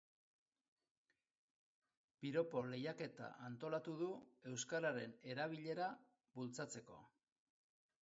Piropo 2.23 2.63
lehiaketa 2.71 3.29
antolatu 3.51 3.95
du 4.03 4.11
euskararen 4.55 5.17
erabilera 5.37 5.95
bultzatzeko. 6.41 7.03